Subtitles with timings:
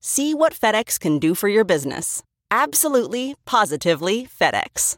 [0.00, 2.22] See what FedEx can do for your business.
[2.50, 4.96] Absolutely, positively FedEx.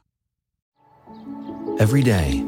[1.79, 2.45] Every day,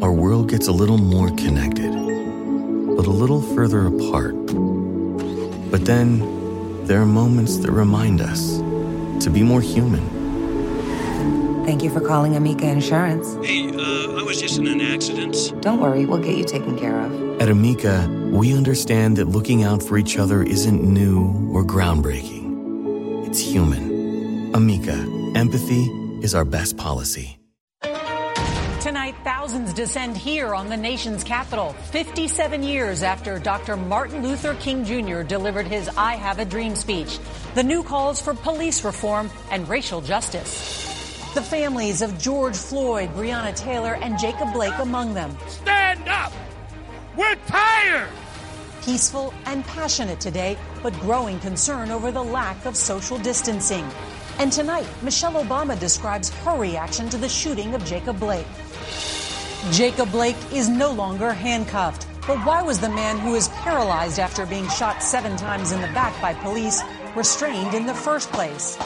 [0.00, 4.34] our world gets a little more connected, but a little further apart.
[5.70, 8.58] But then, there are moments that remind us
[9.22, 10.23] to be more human.
[11.64, 13.36] Thank you for calling Amica Insurance.
[13.42, 15.34] Hey, uh, I was just in an accident.
[15.62, 17.40] Don't worry, we'll get you taken care of.
[17.40, 23.26] At Amica, we understand that looking out for each other isn't new or groundbreaking.
[23.26, 24.54] It's human.
[24.54, 24.92] Amica,
[25.34, 25.86] empathy
[26.20, 27.38] is our best policy.
[28.82, 33.78] Tonight, thousands descend here on the nation's capital, 57 years after Dr.
[33.78, 35.22] Martin Luther King Jr.
[35.22, 37.18] delivered his I Have a Dream speech.
[37.54, 40.83] The new calls for police reform and racial justice.
[41.34, 45.36] The families of George Floyd, Breonna Taylor, and Jacob Blake among them.
[45.48, 46.32] Stand up!
[47.16, 48.08] We're tired!
[48.82, 53.84] Peaceful and passionate today, but growing concern over the lack of social distancing.
[54.38, 58.46] And tonight, Michelle Obama describes her reaction to the shooting of Jacob Blake.
[59.72, 62.06] Jacob Blake is no longer handcuffed.
[62.28, 65.88] But why was the man who is paralyzed after being shot seven times in the
[65.88, 66.80] back by police
[67.16, 68.78] restrained in the first place?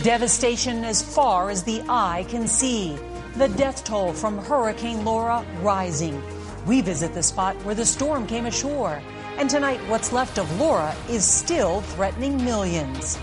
[0.00, 2.96] Devastation as far as the eye can see.
[3.36, 6.20] The death toll from Hurricane Laura rising.
[6.66, 9.02] We visit the spot where the storm came ashore.
[9.36, 13.18] And tonight, what's left of Laura is still threatening millions.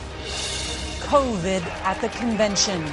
[1.02, 2.86] COVID at the convention.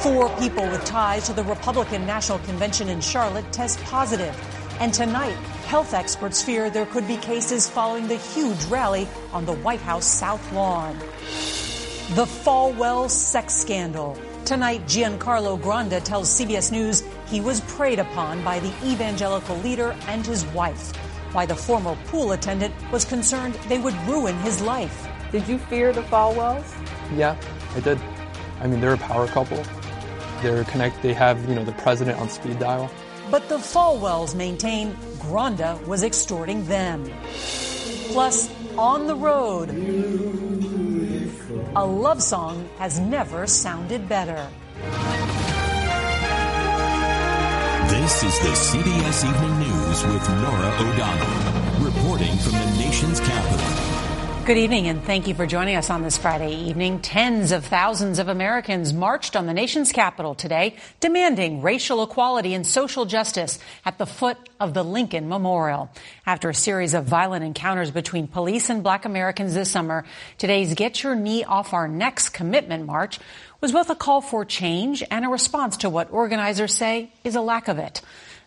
[0.00, 4.34] Four people with ties to the Republican National Convention in Charlotte test positive.
[4.78, 5.36] And tonight,
[5.66, 10.06] health experts fear there could be cases following the huge rally on the White House
[10.06, 10.96] South Lawn.
[12.10, 14.16] The Falwell sex scandal.
[14.44, 20.24] Tonight, Giancarlo Granda tells CBS News he was preyed upon by the evangelical leader and
[20.24, 20.94] his wife.
[21.32, 25.08] Why the former pool attendant was concerned they would ruin his life.
[25.32, 26.74] Did you fear the Falwells?
[27.16, 27.40] Yeah,
[27.74, 27.98] I did.
[28.60, 29.64] I mean, they're a power couple.
[30.42, 31.00] They're connect.
[31.00, 32.90] They have you know the president on speed dial.
[33.30, 37.10] But the Falwells maintain Granda was extorting them.
[38.12, 39.70] Plus, on the road,
[41.76, 44.48] a love song has never sounded better.
[47.88, 53.93] This is the CBS Evening News with Norah O'Donnell, reporting from the nation's capital.
[54.44, 57.00] Good evening, and thank you for joining us on this Friday evening.
[57.00, 62.66] Tens of thousands of Americans marched on the nation's capital today, demanding racial equality and
[62.66, 65.88] social justice at the foot of the Lincoln Memorial.
[66.26, 70.04] After a series of violent encounters between police and black Americans this summer,
[70.36, 73.18] today's Get Your Knee Off Our Necks commitment march
[73.62, 77.40] was both a call for change and a response to what organizers say is a
[77.40, 78.02] lack of it.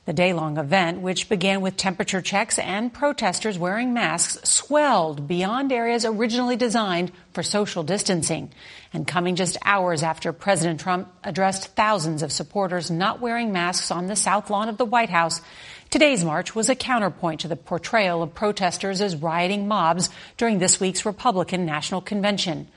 [0.07, 5.73] The day long event, which began with temperature checks and protesters wearing masks, swelled beyond
[5.73, 8.49] areas originally designed for social distancing.
[8.93, 14.07] And coming just hours after President Trump addressed thousands of supporters not wearing masks on
[14.07, 15.41] the South Lawn of the White House,
[15.89, 20.79] today's march was a counterpoint to the portrayal of protesters as rioting mobs during this
[20.79, 22.69] week's Republican National Convention.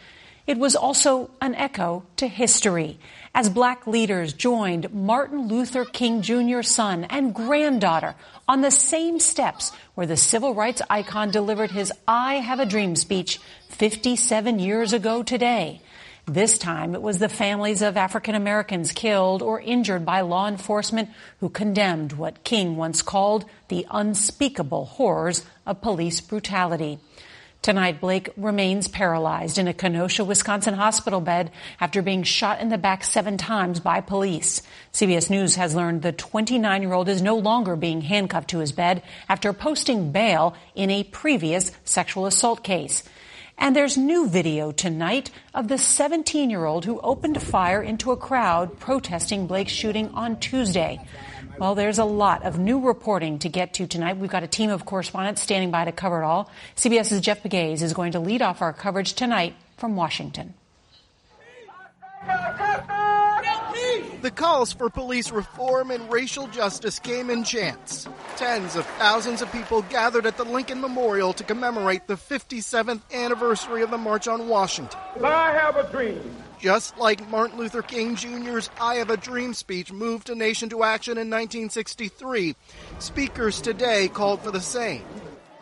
[0.46, 2.98] It was also an echo to history
[3.34, 8.14] as black leaders joined Martin Luther King Jr.'s son and granddaughter
[8.48, 12.96] on the same steps where the civil rights icon delivered his I Have a Dream
[12.96, 13.38] speech
[13.69, 15.82] 57 years ago today.
[16.26, 21.10] This time it was the families of African Americans killed or injured by law enforcement
[21.40, 26.98] who condemned what King once called the unspeakable horrors of police brutality.
[27.62, 32.78] Tonight, Blake remains paralyzed in a Kenosha, Wisconsin hospital bed after being shot in the
[32.78, 34.62] back seven times by police.
[34.94, 38.72] CBS News has learned the 29 year old is no longer being handcuffed to his
[38.72, 43.02] bed after posting bail in a previous sexual assault case.
[43.58, 48.16] And there's new video tonight of the 17 year old who opened fire into a
[48.16, 50.98] crowd protesting Blake's shooting on Tuesday.
[51.60, 54.16] Well, there's a lot of new reporting to get to tonight.
[54.16, 56.50] We've got a team of correspondents standing by to cover it all.
[56.74, 60.54] CBS's Jeff Pegues is going to lead off our coverage tonight from Washington.
[64.23, 68.08] The calls for police reform and racial justice came in chants.
[68.37, 73.82] Tens of thousands of people gathered at the Lincoln Memorial to commemorate the 57th anniversary
[73.82, 74.99] of the March on Washington.
[75.23, 76.20] I have a dream
[76.61, 80.85] just like Martin Luther King Jr.'s I Have a Dream speech moved a nation to
[80.85, 82.55] action in 1963,
[82.99, 85.03] speakers today called for the same.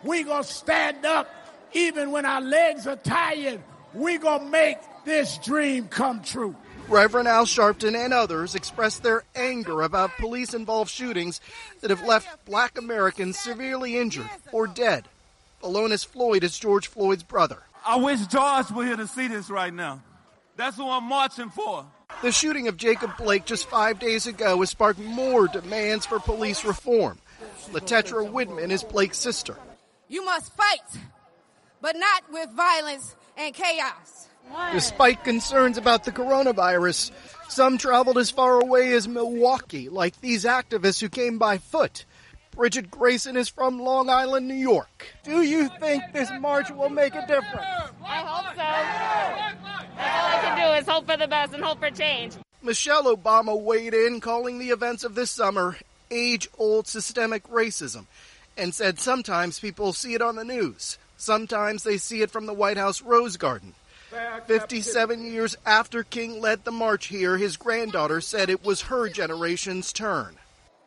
[0.03, 1.29] We're going to stand up
[1.73, 3.61] even when our legs are tired.
[3.95, 6.55] We're going to make this dream come true.
[6.89, 11.39] Reverend Al Sharpton and others expressed their anger about police involved shootings
[11.83, 15.07] that have left black Americans severely injured or dead.
[15.63, 17.59] Philonise Floyd is George Floyd's brother.
[17.87, 20.03] I wish George were here to see this right now.
[20.57, 21.85] That's who I'm marching for.
[22.23, 26.65] The shooting of Jacob Blake just five days ago has sparked more demands for police
[26.65, 27.19] reform.
[27.71, 29.57] Letetra Widman is Blake's sister.
[30.09, 31.03] You must fight,
[31.83, 34.29] but not with violence and chaos.
[34.73, 37.11] Despite concerns about the coronavirus,
[37.49, 42.05] some traveled as far away as Milwaukee, like these activists who came by foot.
[42.53, 45.07] Bridget Grayson is from Long Island, New York.
[45.23, 47.67] Do you think this march will make a difference?
[48.05, 49.59] I hope so.
[49.97, 52.35] That's all I can do is hope for the best and hope for change.
[52.63, 55.77] Michelle Obama weighed in, calling the events of this summer
[56.11, 58.07] age old systemic racism,
[58.57, 60.99] and said sometimes people see it on the news.
[61.17, 63.75] Sometimes they see it from the White House Rose Garden.
[64.47, 69.93] 57 years after King led the march here, his granddaughter said it was her generation's
[69.93, 70.37] turn.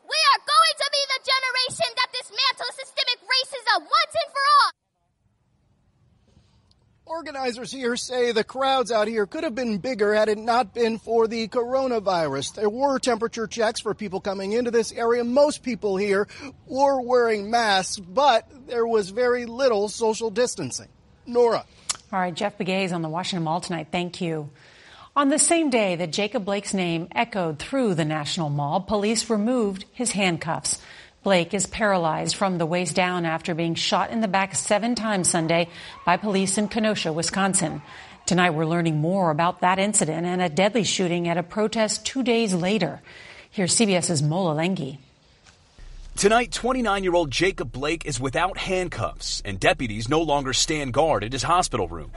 [0.03, 4.71] We are going to be the generation that dismantles systemic racism once and for all.
[7.05, 10.97] Organizers here say the crowds out here could have been bigger had it not been
[10.97, 12.55] for the coronavirus.
[12.55, 15.23] There were temperature checks for people coming into this area.
[15.23, 16.27] Most people here
[16.65, 20.87] were wearing masks, but there was very little social distancing.
[21.27, 21.65] Norah.
[22.13, 23.87] All right, Jeff Pegues is on the Washington Mall tonight.
[23.89, 24.49] Thank you.
[25.15, 29.85] On the same day that Jacob Blake's name echoed through the National Mall, police removed
[29.93, 30.81] his handcuffs.
[31.23, 35.29] Blake is paralyzed from the waist down after being shot in the back seven times
[35.29, 35.69] Sunday
[36.05, 37.81] by police in Kenosha, Wisconsin.
[38.25, 42.23] Tonight, we're learning more about that incident and a deadly shooting at a protest two
[42.23, 43.01] days later.
[43.51, 44.97] Here's CBS's Mola Lenghi.
[46.17, 51.23] Tonight, 29 year old Jacob Blake is without handcuffs, and deputies no longer stand guard
[51.23, 52.11] at his hospital room.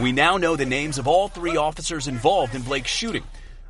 [0.00, 3.24] We now know the names of all three officers involved in Blake's shooting.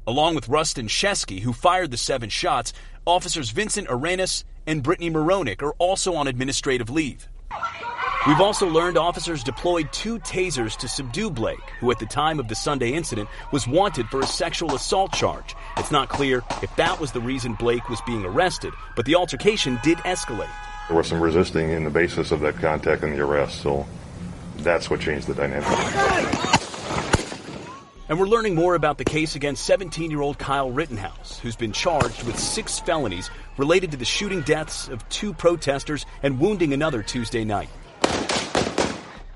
[0.07, 2.73] Along with Rusten Sheskey, who fired the seven shots,
[3.05, 7.29] officers Vincent Arenas and Brittany Meronek are also on administrative leave.
[8.27, 12.49] We've also learned officers deployed two tasers to subdue Blake, who at the time of
[12.49, 15.55] the Sunday incident was wanted for a sexual assault charge.
[15.77, 19.79] It's not clear if that was the reason Blake was being arrested, but the altercation
[19.85, 20.51] did escalate.
[20.89, 23.87] There was some resisting in the basis of that contact and the arrest, so
[24.57, 25.69] that's what changed the dynamic.
[28.09, 31.73] And we're learning more about the case against 17 year old Kyle Rittenhouse, who's been
[31.73, 37.03] charged with six felonies related to the shooting deaths of two protesters and wounding another
[37.03, 37.69] Tuesday night.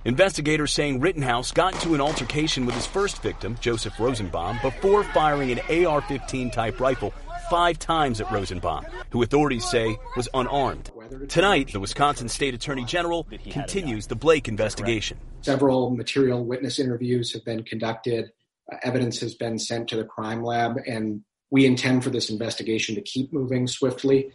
[0.04, 5.52] Investigators saying Rittenhouse got into an altercation with his first victim, Joseph Rosenbaum, before firing
[5.52, 7.14] an AR 15 type rifle
[7.48, 10.90] five times at Rosenbaum, who authorities say was unarmed.
[11.28, 15.18] Tonight, the Wisconsin State Attorney General continues the Blake investigation.
[15.42, 18.32] Several material witness interviews have been conducted,
[18.72, 22.96] uh, evidence has been sent to the crime lab, and we intend for this investigation
[22.96, 24.32] to keep moving swiftly.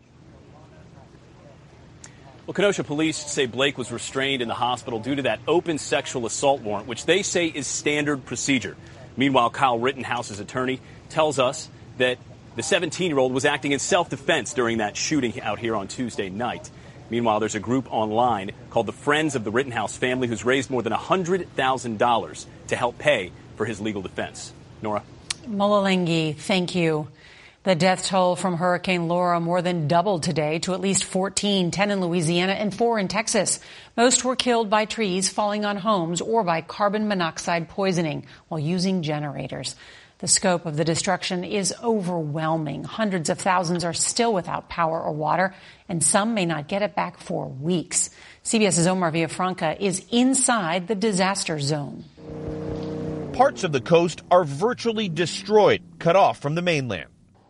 [2.48, 6.25] Well, Kenosha police say Blake was restrained in the hospital due to that open sexual
[6.25, 8.77] assault warrant, which they say is standard procedure.
[9.18, 12.18] Meanwhile, Kyle Rittenhouse's attorney tells us that
[12.56, 15.89] the 17 year old was acting in self defense during that shooting out here on
[15.89, 16.72] Tuesday night.
[17.10, 20.82] Meanwhile, there's a group online called the Friends of the Rittenhouse family who's raised more
[20.82, 24.54] than $100,000 to help pay for his legal defense.
[24.82, 25.04] Norah?
[25.46, 27.10] Mololengi, thank you.
[27.67, 31.91] The death toll from Hurricane Laura more than doubled today to at least 14, 10
[31.91, 33.59] in Louisiana and 4 in Texas.
[33.97, 39.03] Most were killed by trees falling on homes or by carbon monoxide poisoning while using
[39.03, 39.75] generators.
[40.19, 42.86] The scope of the destruction is overwhelming.
[42.86, 45.53] Hundreds of thousands are still without power or water,
[45.89, 48.12] and some may not get it back for weeks.
[48.45, 52.05] CBS's Omar Villafranca is inside the disaster zone.
[53.33, 57.09] Parts of the coast are virtually destroyed, cut off from the mainland.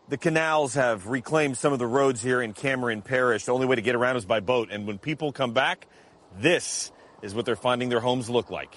[0.10, 3.44] The canals have reclaimed some of the roads here in Cameron Parish.
[3.44, 4.70] The only way to get around is by boat.
[4.72, 5.86] And when people come back,
[6.40, 8.74] this is what they're finding their homes look like.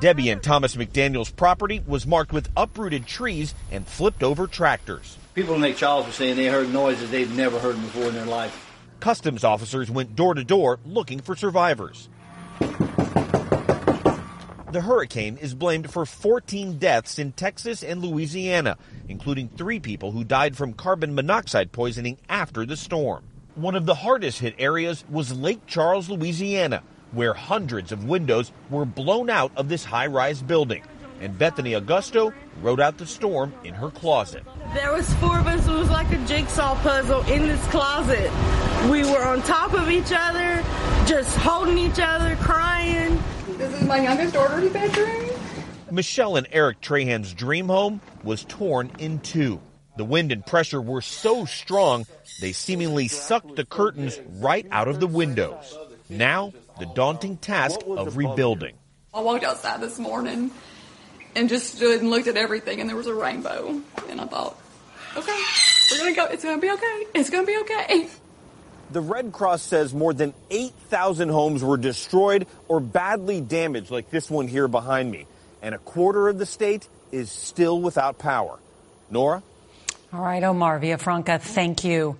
[0.00, 5.16] Debbie and Thomas McDaniel's property was marked with uprooted trees and flipped over tractors.
[5.34, 8.26] People in Lake Charles were saying they heard noises they've never heard before in their
[8.26, 8.70] life.
[8.98, 12.08] Customs officers went door to door looking for survivors.
[14.72, 20.24] The hurricane is blamed for 14 deaths in Texas and Louisiana, including three people who
[20.24, 23.22] died from carbon monoxide poisoning after the storm.
[23.54, 28.86] One of the hardest hit areas was Lake Charles, Louisiana, where hundreds of windows were
[28.86, 30.82] blown out of this high rise building.
[31.20, 34.42] And Bethany Augusto wrote out the storm in her closet.
[34.72, 35.68] There was four of us.
[35.68, 38.30] It was like a jigsaw puzzle in this closet.
[38.90, 40.64] We were on top of each other,
[41.06, 43.22] just holding each other, crying.
[43.62, 45.30] This is my youngest daughter's bedroom.
[45.92, 49.60] Michelle and Eric Trahan's dream home was torn in two.
[49.96, 52.04] The wind and pressure were so strong,
[52.40, 55.78] they seemingly sucked the curtains right out of the windows.
[56.08, 58.74] Now, the daunting task of rebuilding.
[59.14, 60.50] I walked outside this morning
[61.36, 63.80] and just stood and looked at everything, and there was a rainbow.
[64.08, 64.58] And I thought,
[65.16, 65.40] okay,
[65.92, 66.26] we're going to go.
[66.26, 67.06] It's going to be okay.
[67.14, 68.08] It's going to be okay.
[68.92, 74.30] The Red Cross says more than 8,000 homes were destroyed or badly damaged, like this
[74.30, 75.26] one here behind me.
[75.62, 78.58] And a quarter of the state is still without power.
[79.10, 79.42] Norah?
[80.12, 82.18] All right, Omar Villafranca, thank you.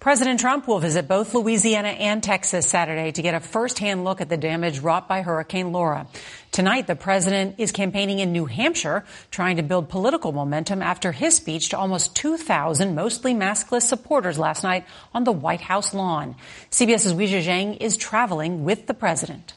[0.00, 4.30] President Trump will visit both Louisiana and Texas Saturday to get a firsthand look at
[4.30, 6.06] the damage wrought by Hurricane Laura.
[6.52, 11.36] Tonight, the president is campaigning in New Hampshire, trying to build political momentum after his
[11.36, 16.34] speech to almost 2,000 mostly maskless supporters last night on the White House lawn.
[16.70, 19.52] CBS's Weijia Jiang is traveling with the president.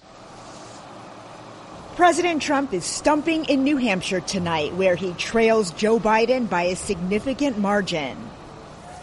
[1.96, 6.76] President Trump is stumping in New Hampshire tonight, where he trails Joe Biden by a
[6.76, 8.18] significant margin.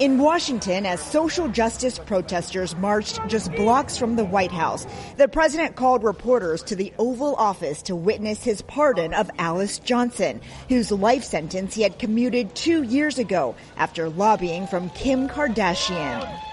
[0.00, 4.86] In Washington, as social justice protesters marched just blocks from the White House,
[5.18, 10.40] the president called reporters to the Oval Office to witness his pardon of Alice Johnson,
[10.70, 16.49] whose life sentence he had commuted two years ago after lobbying from Kim Kardashian.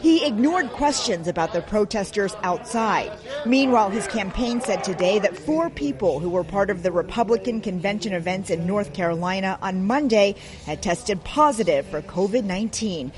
[0.00, 3.12] He ignored questions about the protesters outside.
[3.46, 8.12] Meanwhile, his campaign said today that four people who were part of the Republican convention
[8.12, 10.36] events in North Carolina on Monday
[10.66, 13.12] had tested positive for COVID 19.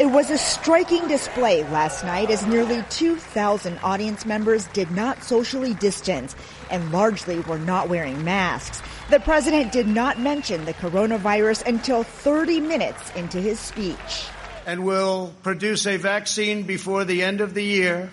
[0.00, 5.74] It was a striking display last night as nearly 2,000 audience members did not socially
[5.74, 6.34] distance
[6.70, 8.80] and largely were not wearing masks.
[9.10, 14.28] The president did not mention the coronavirus until 30 minutes into his speech.
[14.66, 18.08] And will produce a vaccine before the end of the year,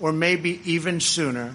[0.00, 1.54] or maybe even sooner.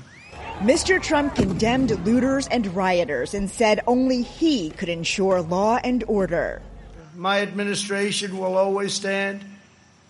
[0.60, 1.02] Mr.
[1.02, 6.62] Trump condemned looters and rioters and said only he could ensure law and order.
[7.16, 9.44] My administration will always stand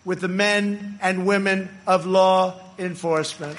[0.03, 3.57] with the men and women of law enforcement.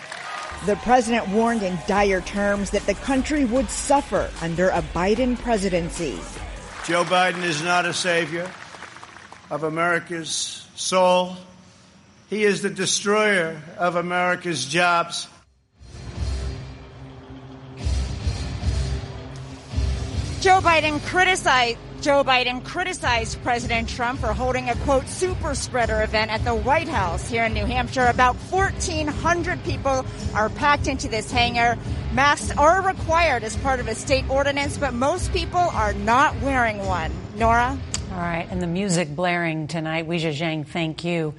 [0.67, 6.19] The president warned in dire terms that the country would suffer under a Biden presidency.
[6.85, 8.51] Joe Biden is not a savior
[9.51, 11.37] of America's soul.
[12.29, 15.29] He is the destroyer of America's jobs.
[20.41, 26.31] Joe Biden criticized Joe Biden criticized President Trump for holding a quote super spreader event
[26.31, 28.07] at the White House here in New Hampshire.
[28.07, 31.77] About 1,400 people are packed into this hangar.
[32.13, 36.79] Masks are required as part of a state ordinance, but most people are not wearing
[36.87, 37.11] one.
[37.35, 37.77] Norah?
[38.13, 40.09] All right, and the music blaring tonight.
[40.09, 41.35] Weijia Jiang, thank you.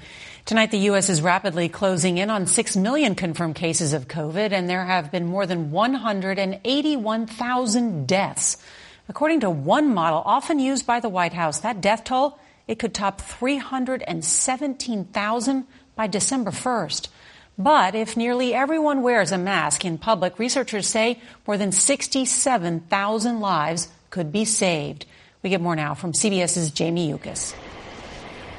[0.45, 1.09] Tonight, the U.S.
[1.09, 5.25] is rapidly closing in on 6 million confirmed cases of COVID, and there have been
[5.25, 8.57] more than 181,000 deaths.
[9.09, 12.37] According to one model often used by the White House, that death toll,
[12.67, 17.07] it could top 317,000 by December 1st.
[17.57, 23.87] But if nearly everyone wears a mask in public, researchers say more than 67,000 lives
[24.11, 25.07] could be saved.
[25.41, 27.55] We get more now from CBS's Jamie Yuccas.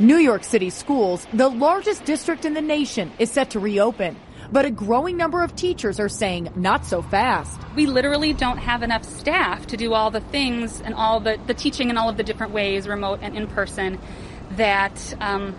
[0.00, 4.16] New York City schools, the largest district in the nation, is set to reopen.
[4.52, 7.60] But a growing number of teachers are saying not so fast.
[7.76, 11.54] We literally don't have enough staff to do all the things and all the, the
[11.54, 14.00] teaching in all of the different ways, remote and in person,
[14.56, 15.54] that um,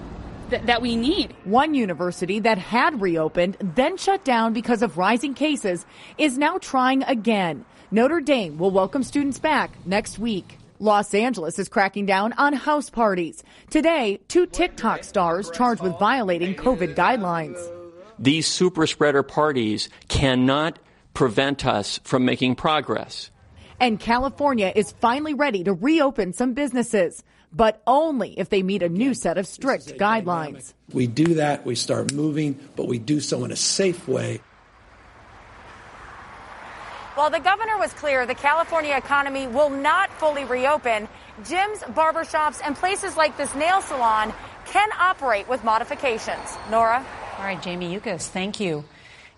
[0.49, 1.33] th- that we need.
[1.45, 5.85] One university that had reopened, then shut down because of rising cases,
[6.17, 7.63] is now trying again.
[7.91, 10.57] Notre Dame will welcome students back next week.
[10.79, 13.41] Los Angeles is cracking down on house parties.
[13.69, 17.80] Today, two TikTok stars charged with violating COVID guidelines.
[18.21, 20.77] These super spreader parties cannot
[21.15, 23.31] prevent us from making progress.
[23.79, 28.89] And California is finally ready to reopen some businesses, but only if they meet a
[28.89, 30.75] new set of strict guidelines.
[30.93, 34.39] We do that, we start moving, but we do so in a safe way.
[37.15, 41.09] While the governor was clear the California economy will not fully reopen,
[41.41, 44.31] gyms, barbershops, and places like this nail salon
[44.67, 46.55] can operate with modifications.
[46.69, 47.03] Norah?
[47.41, 48.85] All right, Jamie Yuccas, thank you.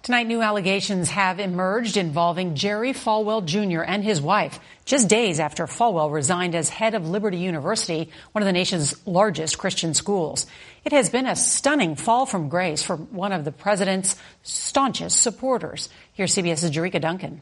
[0.01, 3.81] Tonight, new allegations have emerged involving Jerry Falwell Jr.
[3.81, 8.45] and his wife, just days after Falwell resigned as head of Liberty University, one of
[8.45, 10.48] the nation's largest Christian schools.
[10.83, 15.88] It has been a stunning fall from grace for one of the president's staunchest supporters.
[16.12, 17.39] Here's CBS's Jericka Duncan.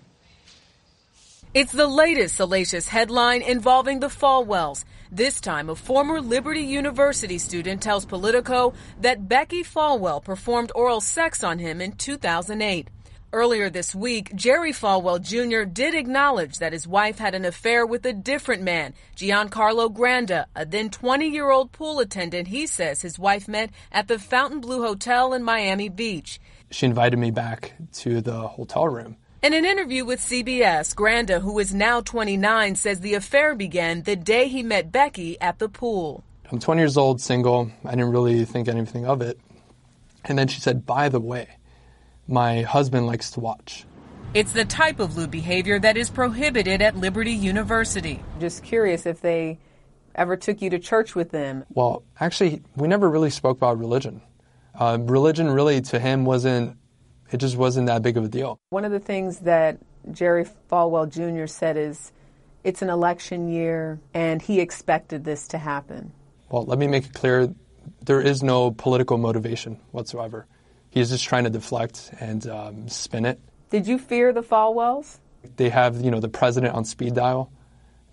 [1.56, 4.86] It's the latest salacious headline involving the Falwells.
[5.14, 11.44] This time, a former Liberty University student tells Politico that Becky Falwell performed oral sex
[11.44, 12.88] on him in 2008.
[13.34, 15.70] Earlier this week, Jerry Falwell Jr.
[15.70, 20.66] did acknowledge that his wife had an affair with a different man, Giancarlo Granda, a
[20.66, 25.34] then 20 year old pool attendant he says his wife met at the Fontainebleau Hotel
[25.34, 26.40] in Miami Beach.
[26.70, 31.58] She invited me back to the hotel room in an interview with CBS, Granda, who
[31.58, 36.24] is now 29, says the affair began the day he met Becky at the pool.
[36.52, 37.72] I'm 20 years old, single.
[37.84, 39.40] I didn't really think anything of it.
[40.26, 41.48] And then she said, By the way,
[42.28, 43.86] my husband likes to watch.
[44.34, 48.22] It's the type of lewd behavior that is prohibited at Liberty University.
[48.40, 49.60] Just curious if they
[50.14, 51.66] ever took you to church with them.
[51.70, 54.22] Well, actually, we never really spoke about religion.
[54.76, 56.78] Uh, religion really to him wasn't
[57.32, 58.60] it just wasn't that big of a deal.
[58.70, 59.78] One of the things that
[60.12, 61.48] Jerry Falwell Jr.
[61.48, 62.12] said is
[62.64, 66.12] it's an election year and he expected this to happen.
[66.50, 67.54] Well, let me make it clear
[68.04, 70.46] there is no political motivation whatsoever.
[70.90, 73.40] He's just trying to deflect and um, spin it.
[73.70, 75.18] Did you fear the Falwells?
[75.56, 77.52] They have, you know, the president on speed dial.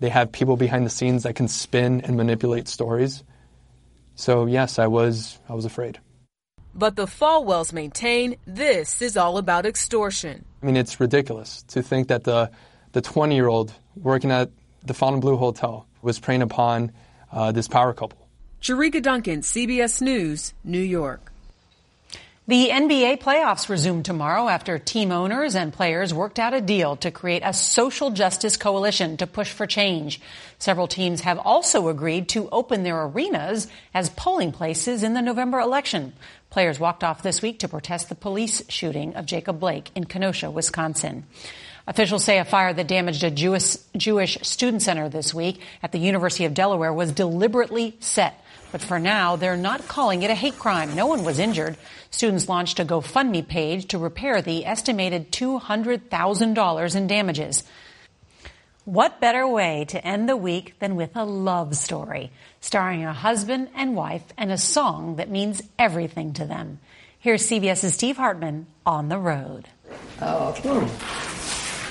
[0.01, 3.25] They have people behind the scenes that can spin and manipulate stories.
[4.15, 5.99] So yes, I was I was afraid.
[6.75, 10.45] But the Falwells maintain this is all about extortion.
[10.63, 12.51] I mean, it's ridiculous to think that the
[12.93, 14.51] the 20 year old working at
[14.85, 16.93] the Fontainebleau Hotel was preying upon
[17.33, 18.29] uh, this power couple.
[18.63, 21.33] Jericka Duncan, CBS News, New York.
[22.49, 27.11] The NBA playoffs resume tomorrow after team owners and players worked out a deal to
[27.11, 30.19] create a social justice coalition to push for change.
[30.59, 35.59] Several teams have also agreed to open their arenas as polling places in the November
[35.59, 36.15] election.
[36.49, 40.51] Players walked off this week to protest the police shooting of Jacob Blake in Kenosha,
[40.51, 41.27] Wisconsin.
[41.87, 45.99] Officials say a fire that damaged a Jewish, Jewish student center this week at the
[45.99, 48.43] University of Delaware was deliberately set.
[48.71, 50.95] But for now, they're not calling it a hate crime.
[50.95, 51.77] No one was injured.
[52.11, 57.65] Students launched a GoFundMe page to repair the estimated $200,000 in damages.
[58.85, 63.69] What better way to end the week than with a love story, starring a husband
[63.75, 66.81] and wife and a song that means everything to them?
[67.19, 69.69] Here's CBS's Steve Hartman on the road.
[70.23, 71.28] Oh.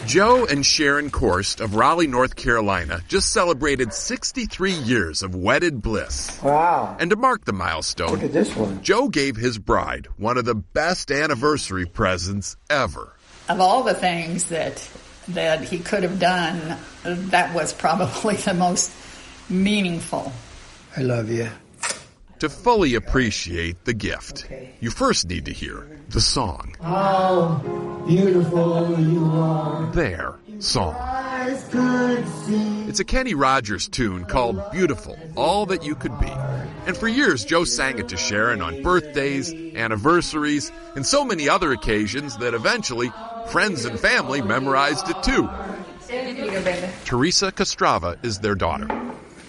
[0.07, 6.41] Joe and Sharon Korst of Raleigh, North Carolina just celebrated 63 years of wedded bliss.
[6.41, 6.95] Wow.
[6.97, 8.81] And to mark the milestone, look at this one.
[8.81, 13.17] Joe gave his bride one of the best anniversary presents ever.
[13.49, 14.89] Of all the things that
[15.27, 18.93] that he could have done, that was probably the most
[19.49, 20.31] meaningful.
[20.95, 21.49] I love you.
[22.39, 24.75] To fully appreciate the gift, okay.
[24.79, 26.75] you first need to hear the song.
[26.79, 27.55] How
[28.07, 29.91] beautiful you are.
[29.91, 30.95] Their song.
[32.87, 36.29] It's a Kenny Rogers tune called Beautiful, All That You Could Be.
[36.85, 41.71] And for years, Joe sang it to Sharon on birthdays, anniversaries, and so many other
[41.71, 43.11] occasions that eventually
[43.49, 45.49] friends and family memorized it too.
[47.03, 49.06] Teresa Kostrava is their daughter.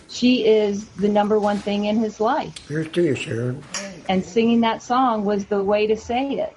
[0.08, 2.56] She is the number one thing in his life.
[2.66, 3.62] Here's to you, Sharon.
[4.08, 6.56] And singing that song was the way to say it.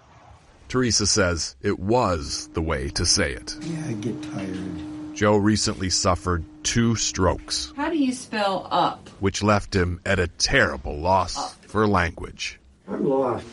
[0.70, 3.58] Teresa says it was the way to say it.
[3.62, 5.16] Yeah, I get tired.
[5.16, 7.74] Joe recently suffered two strokes.
[7.76, 9.10] How do you spell up?
[9.20, 11.52] Which left him at a terrible loss up.
[11.66, 12.58] for language.
[12.88, 13.46] I'm lost.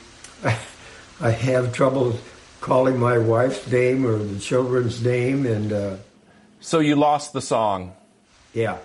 [1.20, 2.16] I have trouble
[2.61, 5.72] calling my wife's name or the children's name, and.
[5.72, 5.96] Uh,
[6.61, 7.92] so you lost the song?
[8.54, 8.78] Yeah.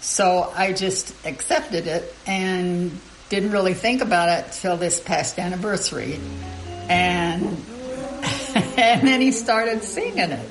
[0.00, 6.18] So I just accepted it and didn't really think about it till this past anniversary.
[6.88, 7.44] And
[8.54, 10.48] and then he started singing it.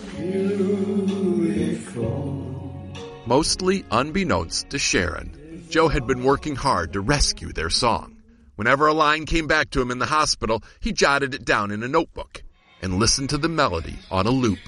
[3.26, 8.16] Mostly unbeknownst to Sharon, Joe had been working hard to rescue their song.
[8.56, 11.84] Whenever a line came back to him in the hospital, he jotted it down in
[11.84, 12.42] a notebook
[12.82, 14.60] and listened to the melody on a loop.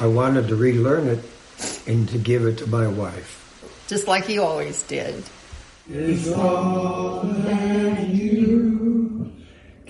[0.00, 1.20] I wanted to relearn it
[1.88, 3.34] and to give it to my wife.
[3.88, 5.24] Just like he always did.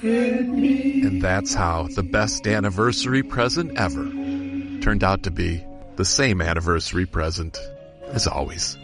[0.00, 4.04] And that's how the best anniversary present ever
[4.80, 5.64] turned out to be
[5.96, 7.58] the same anniversary present
[8.06, 8.78] as always.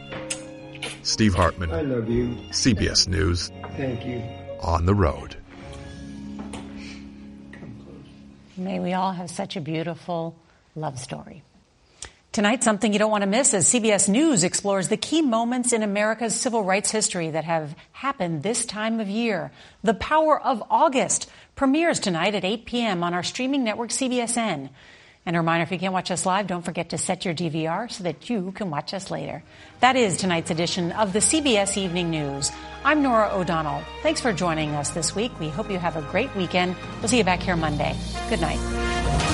[1.05, 1.71] Steve Hartman.
[1.71, 2.35] I love you.
[2.51, 3.53] CBS News.
[3.77, 4.23] Thank you.
[4.61, 5.37] On the road.
[8.57, 10.35] May we all have such a beautiful
[10.75, 11.43] love story.
[12.35, 15.85] Tonight, something you don't want to miss as CBS News explores the key moments in
[15.85, 19.53] America's civil rights history that have happened this time of year.
[19.85, 23.05] The Power of August premieres tonight at 8 p.m.
[23.05, 24.69] on our streaming network, CBSN.
[25.25, 27.89] And a reminder, if you can't watch us live, don't forget to set your DVR
[27.89, 29.45] so that you can watch us later.
[29.79, 32.51] That is tonight's edition of the CBS Evening News.
[32.85, 33.85] I'm Norah O'Donnell.
[34.03, 35.31] Thanks for joining us this week.
[35.39, 36.75] We hope you have a great weekend.
[36.99, 37.95] We'll see you back here Monday.
[38.29, 39.34] Good night.